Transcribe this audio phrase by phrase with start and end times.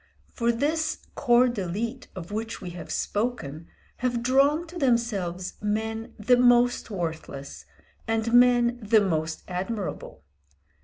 [0.33, 3.67] For this corps d'élite of which we have spoken
[3.97, 7.65] have drawn to themselves men the most worthless,
[8.07, 10.23] and men the most admirable.